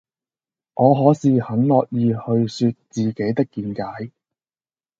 [0.73, 4.11] 我可是很樂意去說自己的見解